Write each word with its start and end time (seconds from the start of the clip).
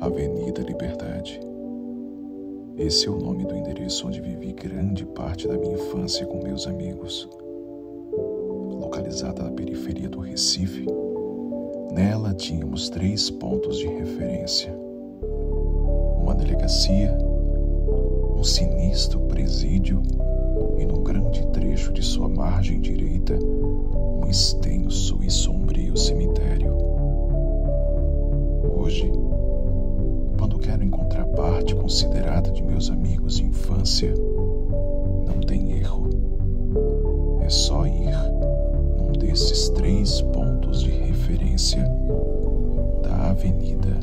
Avenida 0.00 0.62
Liberdade. 0.62 1.38
Esse 2.78 3.06
é 3.06 3.10
o 3.10 3.18
nome 3.18 3.44
do 3.44 3.54
endereço 3.54 4.08
onde 4.08 4.18
vivi 4.18 4.50
grande 4.54 5.04
parte 5.04 5.46
da 5.46 5.58
minha 5.58 5.74
infância 5.74 6.24
com 6.24 6.42
meus 6.42 6.66
amigos. 6.66 7.28
Localizada 8.80 9.42
na 9.42 9.50
periferia 9.50 10.08
do 10.08 10.20
Recife, 10.20 10.86
nela 11.92 12.32
tínhamos 12.32 12.88
três 12.88 13.28
pontos 13.28 13.76
de 13.76 13.88
referência: 13.88 14.74
uma 16.22 16.34
delegacia, 16.34 17.18
um 18.34 18.42
sinistro 18.42 19.20
presídio 19.28 20.00
e, 20.78 20.86
num 20.86 21.02
grande 21.02 21.46
trecho 21.48 21.92
de 21.92 22.02
sua 22.02 22.26
margem 22.26 22.80
direita, 22.80 23.38
um 23.44 24.26
extenso 24.26 25.18
e 25.22 25.30
sombrio 25.30 25.94
cemitério. 25.94 26.74
Hoje, 28.78 29.12
parte 31.90 32.06
considerada 32.06 32.52
de 32.52 32.62
meus 32.62 32.88
amigos 32.88 33.36
de 33.36 33.44
infância, 33.46 34.14
não 35.26 35.40
tem 35.40 35.72
erro. 35.72 36.08
É 37.40 37.48
só 37.48 37.84
ir 37.84 38.14
num 38.96 39.12
desses 39.12 39.68
três 39.70 40.22
pontos 40.22 40.82
de 40.84 40.90
referência 40.90 41.84
da 43.02 43.30
Avenida 43.30 43.98